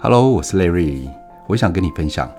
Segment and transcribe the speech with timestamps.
[0.00, 1.10] Hello，我是 Larry，
[1.48, 2.32] 我想跟你分享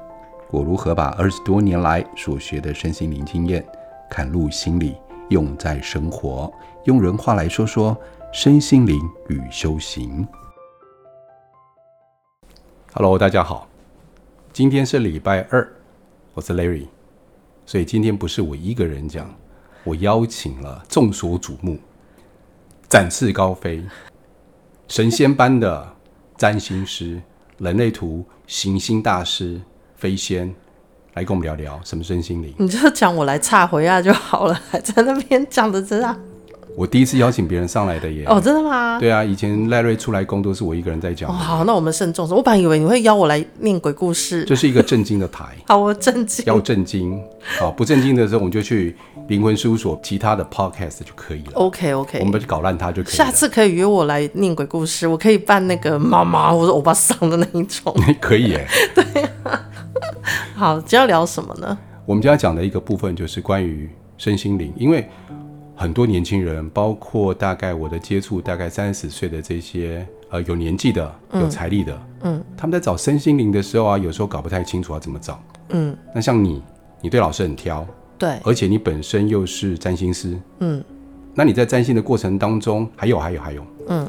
[0.50, 3.67] 我如何把二十多年来所学的身心灵经验
[4.09, 4.96] 嵌入心里，
[5.28, 6.50] 用在生活。
[6.85, 7.98] 用人话来说说
[8.32, 10.25] 身心灵与修行。
[12.94, 13.68] Hello，大家好，
[14.54, 15.70] 今天是礼拜二，
[16.36, 16.88] 我是 Larry，
[17.66, 19.30] 所以今天不是我一个人讲，
[19.84, 21.78] 我邀请了众所瞩目、
[22.88, 23.84] 展翅高飞、
[24.88, 25.94] 神仙般的
[26.38, 27.21] 占星师。
[27.59, 29.59] 人类图行星大师
[29.95, 30.54] 飞仙
[31.13, 32.54] 来跟我们聊聊什么身心灵。
[32.58, 36.18] 你就讲我来插回啊就好了，还 在那边讲的这样。
[36.76, 38.23] 我第一次邀请别人上来的耶！
[38.27, 38.98] 哦，真的吗？
[38.99, 41.30] 对啊，以前赖瑞出来工作是我一个人在讲。
[41.30, 42.38] 哦，好，那我们慎重说。
[42.38, 44.46] 我本来以为你会邀我来念鬼故事。
[44.46, 45.44] 这是一个正经的台。
[45.68, 46.46] 好，我正经。
[46.46, 47.21] 要正经。
[47.60, 48.96] 好，不正经的时候，我们就去
[49.30, 51.52] 灵魂事务所其他的 podcast 就可以了。
[51.54, 53.16] OK OK，我们不去搞烂它就可以了。
[53.16, 57.96] 下次可以约我来念鬼故事，我可以扮那个妈妈 或者欧巴桑的那一种。
[58.20, 58.68] 可以耶。
[58.94, 59.70] 对啊。
[60.55, 61.77] 好，今天要聊什么呢？
[62.05, 65.08] 我们今天要讲的一个部分就是关于身心灵，因为。
[65.81, 71.93] 很多年轻人，包括大概我的接触，大概三十岁的这些呃有年纪的、有财力的，
[72.23, 75.95] 嗯，嗯，他们在找身心灵的时候啊，有时候搞不太清楚要怎么找，嗯。
[76.14, 76.61] 那像你，
[76.99, 77.88] 你对老师很挑，
[78.19, 80.83] 对，而且你本身又是占星师，嗯。
[81.33, 84.07] 那你在占星的过程当中，还有还有还有，嗯。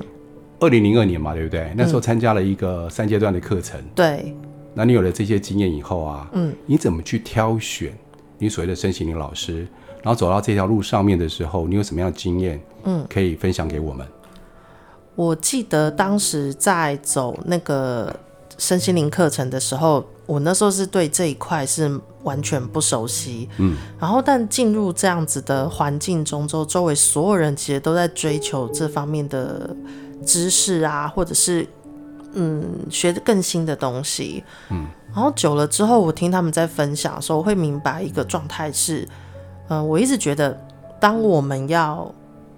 [0.59, 1.73] 二零零二年嘛，对不对？
[1.77, 4.35] 那时候参加了一个三阶段的课程，嗯，对。
[4.75, 7.97] 那你有了这些经验以后啊，嗯，你怎么去挑选
[8.37, 9.67] 你所谓的身心灵老师？
[10.03, 12.61] 然后走到这条路上面的时候，你有什么样的经验？
[12.85, 14.07] 嗯，可以分享给我们。
[15.15, 18.15] 我记得当时在走那个
[18.57, 23.49] 身心灵课程的时候，我那时候是对这一块是完全不熟悉。
[23.59, 29.75] 嗯，然后但进入这样子的环境中之后，周围所有人其实都在追求这方面的
[30.25, 31.67] 知识啊，或者是
[32.35, 34.45] 嗯学的更新的东西。
[34.71, 39.03] 嗯，然后久了之后，我听他们在分享的时候，我会明白一个状态是。
[39.69, 40.57] 嗯、呃，我一直觉得，
[41.01, 42.13] 当我们要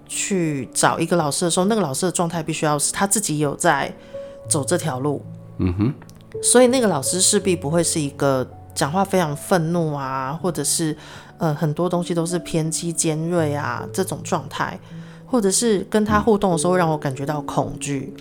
[0.07, 3.91] 去找一个老师的时候，那个老师的状态必须要是他自己有在
[4.47, 5.25] 走这条路。
[5.57, 5.95] 嗯哼。
[6.41, 10.97] 所以那个老师势必不会是一个讲话非常愤怒啊，或者是
[11.39, 14.79] 呃很多东西都是偏激尖锐啊这种状态，
[15.27, 18.15] 或者是跟他互动的时候让我感觉到恐惧。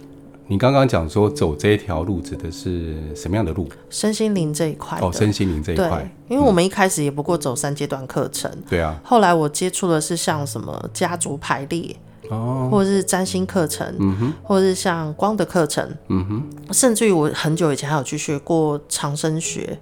[0.48, 3.70] 你刚刚讲说走这一条路指的是什么样的路？
[3.90, 5.88] 身心灵这一块哦，身心灵这一块。
[5.88, 8.52] 对，因为我们一开始也不过走三阶段课程。
[8.70, 9.00] 对啊。
[9.02, 11.96] 后来我接触的是像什么家族排列，
[12.30, 19.78] 哦，或者是占星课程，嗯哼，或者是像光的课程，嗯哼，甚至于我很久以前还有去学过长生学。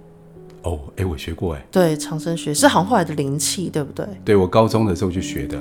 [0.62, 1.66] 哦，哎，我学过哎。
[1.70, 4.06] 对，长生学是好像后来的灵气，对不对？
[4.24, 5.58] 对，我高中的时候就学的。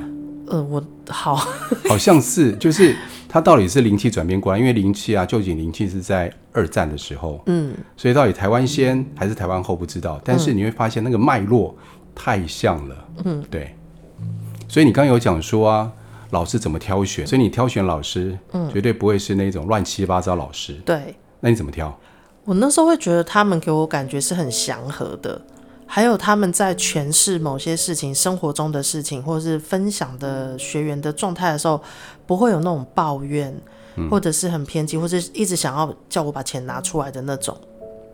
[0.47, 1.35] 呃，我好，
[1.87, 2.95] 好像是，就是
[3.27, 11.77] 它到底是灵气转变过来，因为灵气啊，究竟灵气是在二战的时候，嗯，所以到底台湾先还是台湾后不知道，但是你会发现那个脉络
[12.15, 13.75] 太像了，嗯，对，
[14.67, 15.91] 所以你刚刚有讲说啊，
[16.31, 21.97] 老师怎么挑选，所以你挑选老师，嗯，绝对不会是那种乱七八糟老师，对，那你怎么挑？
[22.45, 25.41] 我那时候会觉得他们给我感觉是很祥和的。
[25.91, 31.81] 还有他们在诠释某些事情、生活中的事情，或者是分享的学员的状态的时候，
[32.27, 33.51] 不会有那种抱怨，
[33.95, 37.57] 嗯、或者是很偏激，或者一直想要叫我把钱拿出来的那种。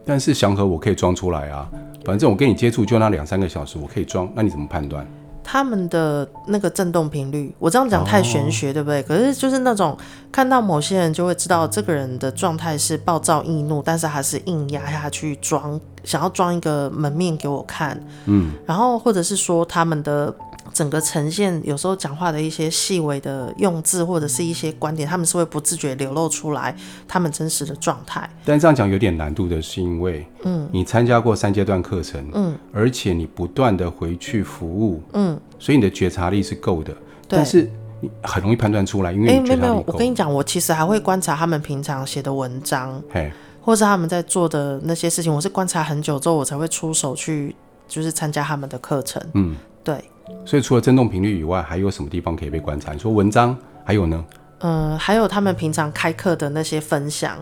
[0.06, 1.70] 但是祥和我可以装出来啊，
[2.06, 4.32] 反正我跟你接触就那两三个小时，我可以装。
[4.34, 5.06] 那你怎么判断？
[5.46, 9.04] 他们的那个震动频率，我这样讲太玄学，哦、对不对？
[9.04, 9.96] 可是就是那种
[10.32, 17.98] 看到某些人就会知道这个人的状态是暴躁易怒，但是还是硬压下去装，想要装一个门面给我看。
[18.26, 20.34] 嗯，然后或者是说他们的。
[20.74, 26.76] 整个呈现有时候讲话的一些细微的用字或者是一些观点，他们是会不自觉流露出来
[27.08, 28.30] 他们真实的状态。
[28.44, 36.94] 但这样讲有点难度的是因为，嗯，你参加过三阶段课程，嗯，而且你不断的回去服务，嗯，所以你的觉察力是够的。
[37.28, 37.70] 对，但是
[38.02, 39.68] 你很容易判断出来，因为你觉察力够。
[39.68, 43.32] 欸，没有没有，我跟你讲，我其实还会观察他们平常写的文章，嘿，
[43.62, 47.56] 或是他们在做的那些事情，我是观察很久之后，我才会出手去，
[47.88, 50.03] 就是参加他们的课程，嗯，对。
[50.46, 52.94] 所以除了振动频率以外，还有什么地方可以被观察？
[52.94, 54.26] 你说文章，还有呢？
[54.60, 57.38] 嗯，还有他们平常开课的那些分享，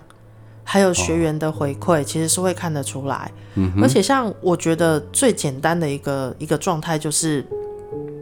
[0.63, 3.31] 还有学员的回馈，哦、其实是会看得出来。
[3.55, 7.45] 嗯，而且像我觉得最简单的一个一个状态，就是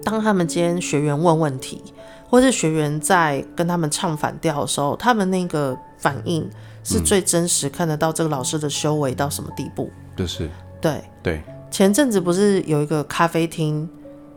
[0.04, 1.81] 当他们今天学员问问题，
[2.30, 6.48] 或是学员在跟他们唱反调的时候，他们那个反应
[6.84, 9.90] 是最真实，看得到这个老师的修为到什么地步。
[10.16, 10.50] 就是
[10.81, 11.42] 对对。
[11.72, 13.90] 前阵子不是有一个咖啡厅？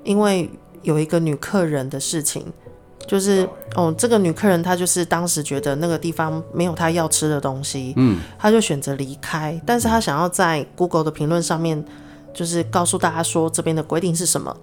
[0.04, 0.48] 因为
[0.82, 2.44] 有一个女客人的事情，
[3.06, 11.84] 就是哦，这个女客人她就是当时觉得那个地方没有她要吃的东西，嗯，她就选择离开，但是她想要在 Google 的评论上面，
[12.32, 14.56] 就是告诉大家说这边的规定是什么。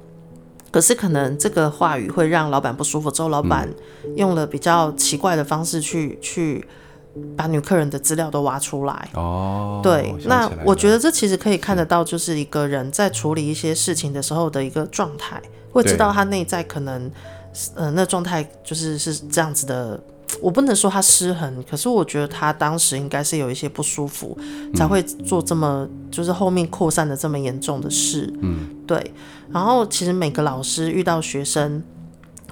[0.72, 3.68] 可是可能这个话语会让老板不舒服，之后老板
[4.16, 6.66] 用了比较奇怪的方式去去
[7.38, 9.10] 把女客人的资料都挖出来。
[9.14, 15.42] 哦，对，那我觉得这其实可以看得到，就是一个人在处理一些事情的时候的一个状态，
[15.72, 17.12] 会知道他内在可能。
[17.76, 20.02] 呃，那状态就是是这样子的，
[20.40, 24.38] 我不能说他失衡，可是我觉得他当时应该是有一些不舒服，
[24.74, 28.34] 才会做这么就是后面扩散的这么严重的事。
[28.40, 29.14] 嗯，对。
[29.52, 31.84] 然后其实每个老师遇到学生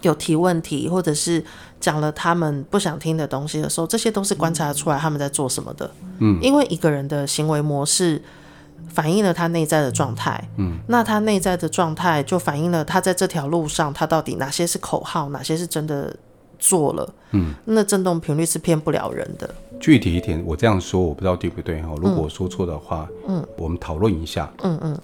[0.01, 1.41] 有提问题，或者是
[1.79, 5.89] 讲了他们不想听的东西的时候，这些都是观察出来他们在做什么的。
[6.19, 8.21] 嗯，因为一个人的行为模式。
[8.87, 16.15] 反映了他内在的状态，嗯，那他内在的状态就反映了他在这条路上，他到底哪些是口号，哪些是真的
[16.57, 19.47] 做了，嗯，那震动频率是骗不了人的。
[19.79, 24.99] 具体一点，我这样说我不知道对不对哈，如果说错的话，嗯，我们讨论一下，嗯嗯，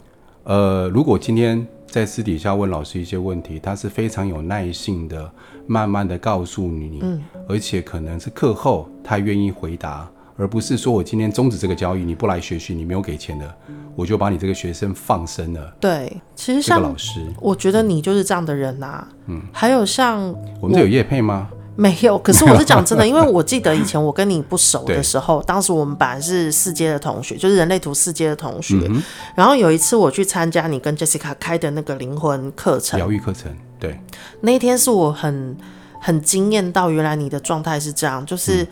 [0.46, 5.30] 呃，如果今天在私底下问老师一些问题，他是非常有耐性的，
[5.66, 10.08] 慢慢的告诉你，嗯，而且可能是课后他愿意回答。
[10.38, 13.56] 而不是说我今天终止这个交易，你不来学习，你没有给钱的，
[13.96, 15.74] 我就把你这个学生放生了。
[15.80, 19.08] 对，其实像、这个、老师，我觉得你就是这样的人呐、啊。
[19.28, 21.50] 嗯，还有像我，我们这有业配吗？
[21.76, 22.18] 没有。
[22.20, 29.02] 可是我是讲真的，因为我记得以前我跟你不熟 的时候，当时我们本来是四阶的同学，就是人类图四阶的同学、嗯。
[29.36, 33.52] 然后有一次我去参加你跟 Jessica 开的那个灵魂课程，疗愈课程。
[33.80, 34.00] 对，
[34.42, 35.56] 那一天是我很
[36.00, 38.64] 很惊艳到，原来你的状态是这样，就是。
[38.64, 38.68] 嗯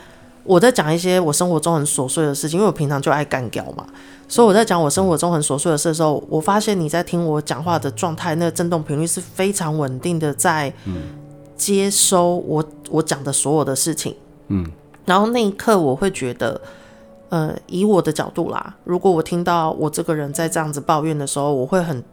[0.45, 3.85] 我在讲一些我生活中很琐碎的事情，因为我平常就爱干掉嘛，
[4.27, 10.73] 所以我在讲我生活中很琐碎的事的时候，我发现你在听我讲话的状态，那个震动频率是非常稳定的，在
[11.55, 14.15] 接收我我讲的所有的事情。
[14.47, 14.65] 嗯，
[15.05, 16.59] 然后那一刻我会觉得，
[17.29, 22.03] 呃，以我的角度啦，如果我听到我这个人在这样子抱怨的时候，我会很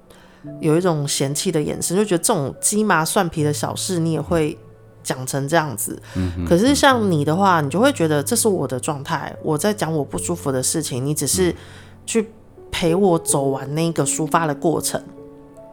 [0.60, 4.58] 有一种嫌弃的眼神，就觉得这种鸡毛蒜皮的小事你也会。
[5.02, 6.00] 讲成这样子，
[6.46, 11.56] 可是像你的话，你就会觉得这是我的状态，我在讲我不舒服的事情，你只是
[12.04, 12.30] 去
[12.70, 15.02] 陪我走完那个抒发的过程，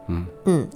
[0.06, 0.26] 嗯。
[0.46, 0.68] 嗯，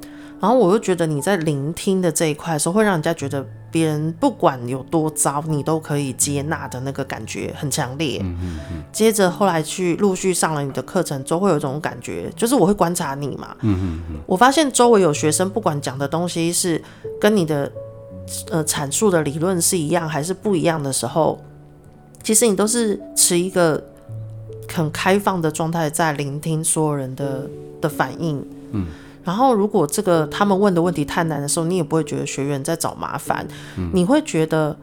[0.42, 8.18] 然后我又觉得你在聆听的这一块的时候，会让人家觉得别人不管有多糟，你都可以接纳的那个感觉很强烈。
[8.24, 8.82] 嗯嗯嗯。
[8.90, 16.82] 接着后来去陆续上了你的课程，都会有一种感觉，就是我会观察你嘛，嗯嗯嗯，我发现周围有学生，不管讲的东西是
[17.20, 17.70] 跟你的。
[18.50, 21.42] 呃，阐述的理论是一样还是不一样的时候，
[22.22, 23.82] 其实你都是持一个
[24.72, 27.50] 很开放的状态在聆听所有人的
[27.80, 28.42] 的反应。
[28.70, 28.86] 嗯，
[29.24, 33.46] 然后如果这个他们问的问题太难的时候，你也不会觉得学员在找麻烦，
[33.76, 34.76] 嗯，你会觉得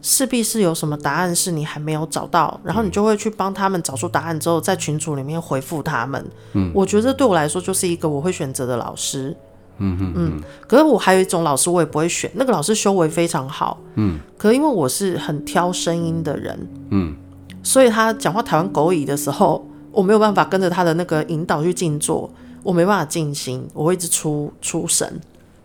[0.00, 6.24] 势必是有什么答案是你还没有找到，然后你就会去帮他们找出答案之后，在群组里面回复他们。
[6.54, 9.36] 嗯，我觉得对我来说就是一个我会选择的老师。
[9.78, 12.30] 嗯嗯嗯，可是我还有一种老师，我也不会选。
[12.34, 17.16] 那个老师修为非常好，嗯，可是因为我是很挑声音的人，嗯，
[17.62, 22.30] 所以他讲话台湾狗语的时候，我没有办法跟着他的那个引导去静坐，
[22.62, 25.20] 我没办法静心，我会一直出出神。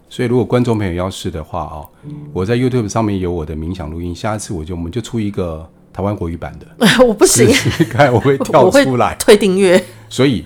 [0.10, 1.88] 所以如果观众朋友要试的话哦，
[2.34, 6.68] 我在 YouTube 上面有我的冥想录音，下一次我就我们就出一个台湾国语版的，
[7.06, 7.48] 我不行，
[7.90, 10.46] 看我会跳出来 退订阅，所以。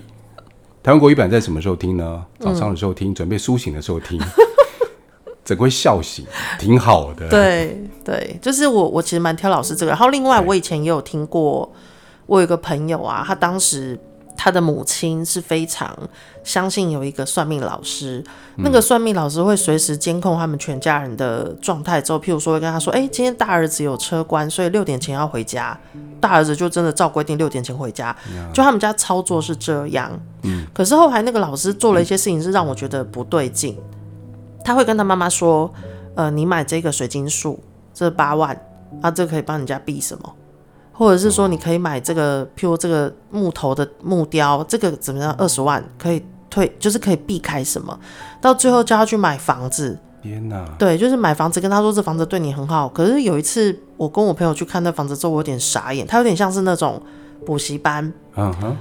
[0.83, 2.25] 台湾国语版在什么时候听呢？
[2.39, 4.19] 早上的时候听，嗯、准备苏醒的时候听，
[5.45, 6.25] 整个会笑醒，
[6.57, 7.29] 挺好的。
[7.29, 9.91] 对对，就是我我其实蛮挑老师这个。
[9.91, 11.71] 然后另外我以前也有听过，
[12.25, 13.95] 我有一个朋友啊，他当时。
[14.43, 15.95] 他的母亲是非常
[16.43, 22.01] 相信有一个算命老师，嗯、那个算命老师会随时监控他们全家人的状态。
[22.01, 25.79] 之后，譬如说会跟他说：“哎、欸，今天大儿子有车关，所以六点前要回家。”
[26.19, 28.15] 大儿子就真的照规定六点前回家。
[28.51, 30.11] 就他们家操作是这样。
[30.41, 30.65] 嗯。
[30.73, 33.77] 可是后来那个老师做了一些事情，是让我觉得不对劲。
[34.65, 35.71] 他会跟他妈妈说
[36.17, 37.59] ：“呃，你买这个水晶树，
[37.93, 38.59] 这八万，
[39.03, 40.33] 啊，这可以帮人家避什么？”
[41.01, 45.33] 或者是说，你可以买这个，譬如这个木头的木雕，这个怎么样？
[45.33, 47.99] 二十万可以退，就是可以避开什么？
[48.39, 49.97] 到最后叫他去买房子。
[50.21, 50.63] 天哪！
[50.77, 52.87] 对，就是买房子，跟他说这房子对你很好。
[52.87, 56.05] 可是有一次，我跟我朋友去看那房子之后，我有点傻眼。
[56.05, 57.01] 他有点像是那种
[57.47, 58.77] 补习班，嗯哼，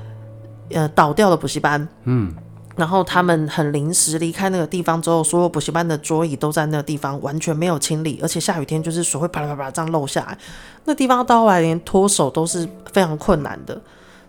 [0.73, 2.35] 呃，倒掉的补习班，嗯。
[2.81, 10.39] 然后他们很临时离开那个地方之后，所有补习班的桌椅都在那个地方，完全没有清理，而且下雨天就是水会啪啦啪啦这样漏下来，
[10.87, 13.79] 那地方到后来连脱手都是非常困难的。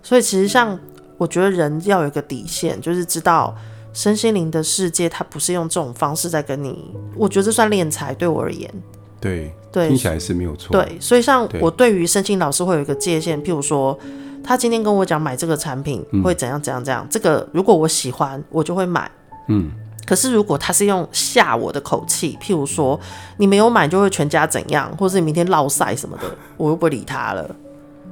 [0.04, 0.78] 所以其实像
[1.18, 3.56] 我觉得人要有一个底线，就是知道
[3.94, 8.70] 身心灵的世界，它不是用这种方式在跟你，我觉得这算敛财，对我而言。
[9.22, 10.72] 对对，听起来是没有错。
[10.72, 13.98] 对，所以像我对于身心老师会有一个界限，譬如说，
[14.44, 19.10] 他今天跟我讲买这个产品会怎样怎样怎样，嗯、这个如果我喜欢，我就会买。
[19.48, 19.72] 嗯。
[20.04, 23.00] 可是如果他是用吓我的口气，譬如说
[23.38, 26.24] 你没有买就会全家怎样，或是你明天落赛什么的，
[26.58, 27.50] 我又不理他了，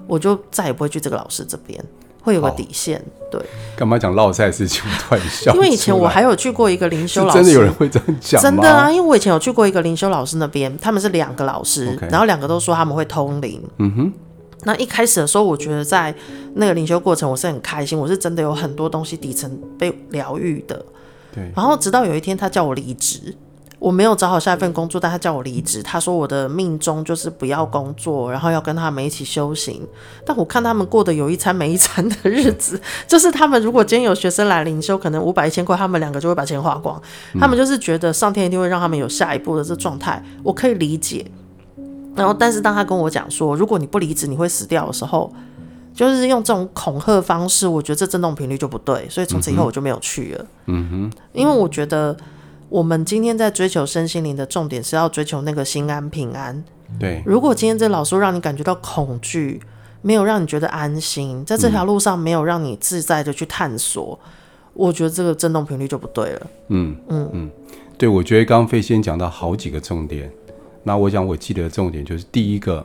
[0.07, 1.83] 我就再也不会去这个老师这边，
[2.21, 3.03] 会有个底线。
[3.29, 3.41] 对。
[3.75, 4.83] 干嘛讲落赛的事情？
[4.85, 5.53] 我突然笑。
[5.55, 8.41] 因为以前我还有去过一个灵修老师，真的有人会这样讲？
[8.41, 13.61] 真的啊，因为我以前有去过一个灵修老师那边，他们是两个老师然后两个都说他们会通灵。
[13.79, 14.13] 嗯哼。
[14.63, 16.13] 那一开始的时候，我觉得在
[16.55, 20.85] 那个灵修过程，我是很开心，我是真的有很多东西底层被疗愈的。
[21.33, 21.51] 对。
[21.55, 23.33] 然后直到有一天，他叫我离职，
[23.79, 25.81] 我没有找好下一份工作，但他叫我离职。
[25.81, 29.87] 他说我的命中就是不要工作，然后要跟他们一起修行。
[30.25, 37.01] 但我看他们过得有一餐没一餐的日子， 就是他们如果今天有学生来灵修，可能五百一千块，他们两个就会把钱花光。
[37.39, 41.25] 他们就是觉得上天一定会让他们有下一步的这状态，我可以理解。
[42.19, 45.33] 然后，但是当他跟我讲说，如果你不离职，你会死掉的时候，
[45.93, 50.45] 就是用这种恐吓方式，我觉得这震动频率就不对，所以从此以后我就没有去了。
[50.67, 52.15] 嗯哼，因为我觉得
[52.69, 56.63] 我们今天在追求身心灵的重点是要追求那个心安平安。
[56.99, 59.61] 对，如果今天这老师让你感觉到恐惧，
[60.01, 64.29] 没有让你觉得安心，在这条路上没有让你自在的去探索，嗯、
[64.73, 66.47] 我觉得这个震动频率就不对了。
[66.69, 67.51] 嗯嗯嗯，
[67.97, 70.31] 对，我觉得刚刚飞仙讲到好几个重点，
[70.89, 72.83] 那我想我记得的重点就是第一个，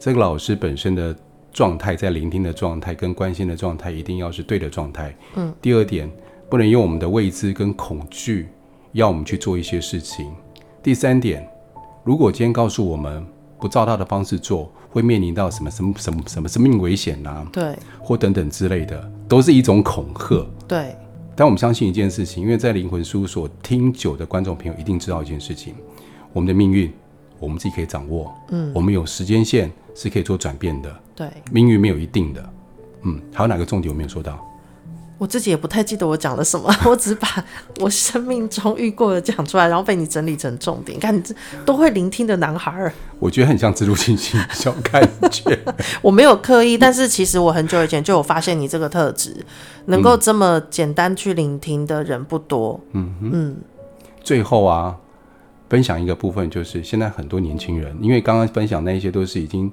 [0.00, 1.16] 这个老师本身的。
[1.52, 5.12] 状态在聆听的状态跟关心的状态一定要是对的状态。
[5.34, 5.52] 嗯。
[5.60, 6.08] 第二点，
[6.48, 8.48] 不能用我们的未知跟恐惧
[8.92, 10.32] 要我们去做一些事情。
[10.80, 11.44] 第三点，
[12.04, 13.26] 如果今天告诉我们
[13.58, 17.44] 不照他的方式做，会面临到什么什么什么什么生命危险啊？
[17.52, 17.76] 对。
[17.98, 20.46] 或等等之类的，都是一种恐吓。
[20.68, 20.94] 对。
[21.34, 25.74] 但我们相信一件事情，因为在灵魂事务所听久的观众朋友一定知道一件事情：
[26.32, 26.92] 我们的命运，
[27.40, 28.32] 我们自己可以掌握。
[28.50, 28.70] 嗯。
[28.72, 30.94] 我们有时间线是可以做转变的。
[31.16, 32.52] 对，命运没有一定的，
[33.02, 34.46] 嗯，还有哪个重点我没有说到？
[35.18, 37.28] 我自己也不太记得我讲了什么， 我只把
[37.78, 40.96] 我生命中遇过的讲出来，然后被你整理成重点。
[40.96, 41.34] 你看，你这
[41.66, 45.58] 都会聆听的男孩，我觉得很像自助信息小感觉。
[46.00, 49.36] 我没有刻意，但是其实我很久以前就有发现你这个特质，
[49.84, 52.80] 能够这么简单去聆听的人不多。
[52.92, 53.56] 嗯嗯。
[54.24, 54.96] 最后啊，
[55.70, 59.72] 分享一个部分，就是现在很多年轻人，因为刚刚分享那一些都是已经。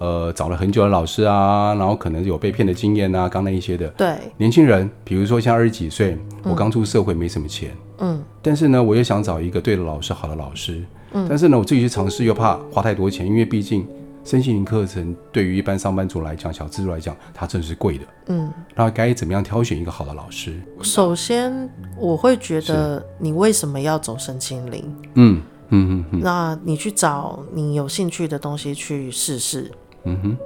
[0.00, 3.88] 呃，找了很久的老师啊，然后可能有被骗的经验啊，刚那一些的。
[3.96, 4.14] 对。
[4.36, 13.84] 年轻人，比如说像二十几岁，我刚出社会没什么钱，嗯，但是呢，我又想找一个对的老师，好的老师，嗯，但是呢，我自己去尝试又怕花太多钱，因为毕竟
[14.24, 20.60] 身心灵课程对于一般上班族来讲，小资族来讲，它真是贵的，嗯，那该怎么样挑选一个好的老师？
[20.82, 24.96] 首先，我会觉得你为什么要走身心灵？
[25.14, 29.70] 嗯嗯嗯嗯，那你去找你有兴趣的东西去试试。
[30.04, 30.36] 嗯哼，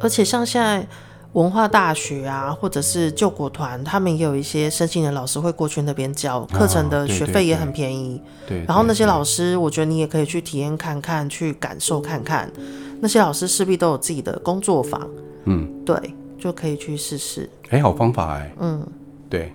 [0.00, 0.86] 而且像现在
[1.34, 8.20] 文化大学啊，或者是救国团，他们也有一些身心的老师会过去那边教课程的学费也很便宜。
[8.46, 12.50] 对，然后那些老师，我觉得你也可以去体验看看，去感受看看。
[13.00, 15.06] 那些老师势必都有自己的工作坊，
[15.44, 17.48] 嗯，对，就可以去试试。
[17.68, 18.84] 哎，好方法哎，嗯，
[19.28, 19.52] 对，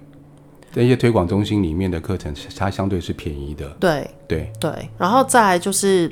[0.71, 3.67] 这些推广中心里面的课程，它相对是便宜的。
[3.79, 6.09] 对，对，对，然后再来就是。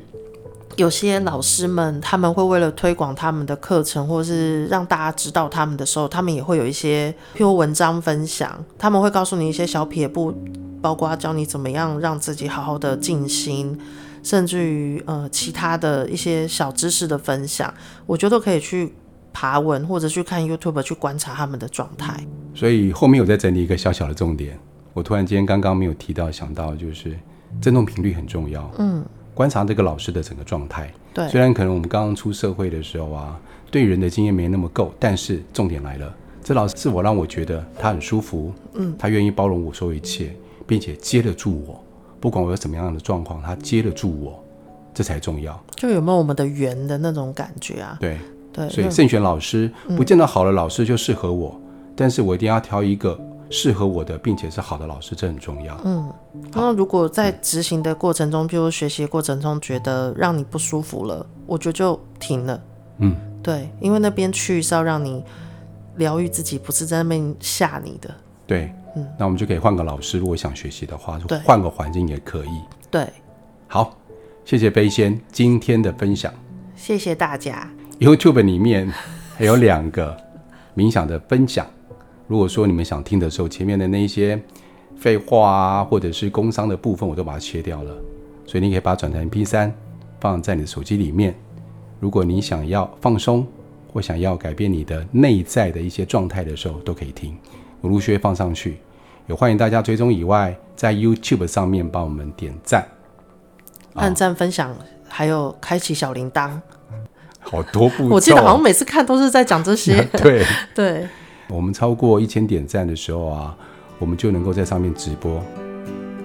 [0.77, 8.63] 有些老师们，他们会为了推广他们的课程，或是让大家知道他们的时候，他们也会有一些譬如文章分享。
[8.77, 10.33] 他们会告诉你一些小撇步，
[10.81, 13.77] 包括教你怎么样让自己好好的静心，
[14.23, 17.73] 甚至于呃其他的一些小知识的分享，
[18.05, 18.93] 我觉得都可以去
[19.33, 22.25] 爬文或者去看 YouTube 去观察他们的状态。
[22.53, 24.57] 所以后面有在整理一个小小的重点，
[24.93, 27.17] 我突然间刚刚没有提到，想到就是
[27.59, 28.71] 振动频率很重要。
[28.77, 29.05] 嗯。
[29.41, 33.39] 观察这个老师的整个状态，对，虽然可能我们刚刚出社会的时候啊，
[33.71, 40.35] 对人的经验没那么够，但是重点来了，这老师是我让我觉得他很舒服，嗯，他愿意包容我说一切，
[40.67, 41.83] 并且接得住我，
[42.19, 44.43] 不管我有什么样的状况，他接得住我，
[44.93, 45.59] 这才重要。
[45.75, 47.97] 就有没有我们的缘的那种感觉啊？
[47.99, 48.19] 对
[48.53, 53.19] 对，所以慎选老师，不见得好的老师就适合我，嗯，但是我一定要挑一个。
[53.51, 55.77] 适合我的，并且是好的老师，这很重要。
[55.83, 56.11] 嗯，
[56.53, 62.63] 那如果在执行的过程中，譬如学习过程中觉得让你不舒服了，我觉得就停了。
[62.99, 65.21] 嗯，对，因为那边去是要让你
[65.97, 68.09] 疗愈自己，不是在那边吓你的。
[68.47, 72.61] 对，嗯，那我们就可以换个老师，如果想学习的话，就换个环境也可以。
[72.89, 73.05] 对，
[73.67, 73.97] 好，
[74.45, 76.33] 谢谢飞仙今天的分享，
[76.75, 77.69] 谢谢大家。
[77.99, 78.91] YouTube 里面
[79.35, 80.15] 还有两个
[80.73, 81.67] 冥想的分享。
[82.27, 84.41] 如果说你们想听的时候，前面的那些
[84.97, 87.91] 废话啊，或者是工商的部分，我都把它切掉了。
[88.45, 89.73] 所以你可以把它转成 MP 三
[90.19, 91.35] 放在你的手机里面。
[91.99, 93.45] 如果你想要放松，
[93.93, 97.37] 或想要改变你的内在的一些状态的时候，都可以听。
[97.81, 98.77] 我陆续会放上去，
[99.27, 102.87] 也欢迎大家追踪以外，在 YouTube 上面帮我们点赞、
[103.93, 104.75] 按赞、分享，
[105.07, 106.59] 还有开启小铃铛。
[107.39, 110.01] 好多步骤，我记得好像每次看都是在讲这些。
[110.13, 111.07] 对 对，
[111.51, 113.55] 我们超过一千点赞的时候啊，
[113.99, 115.43] 我们就能够在上面直播，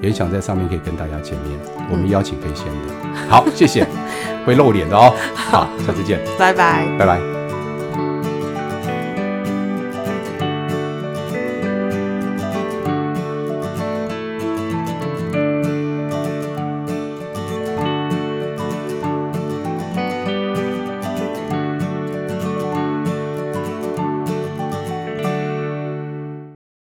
[0.01, 1.59] 也想在上面可以跟大家见面。
[1.91, 3.87] 我们邀请飞仙的，好，谢谢，
[4.47, 5.13] 会露脸的哦。
[5.35, 7.46] 好，下次见，拜拜，拜拜。